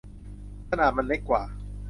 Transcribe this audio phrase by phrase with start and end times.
[0.69, 1.41] ขนาดมันเล็กกว่า